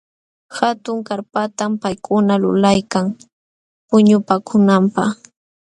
[0.57, 3.05] Hatun karpatam paykuna lulaykan
[3.87, 5.11] puñupaakunanpaq.